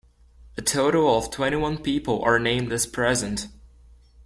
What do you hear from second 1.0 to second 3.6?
of twenty-one people are named as present.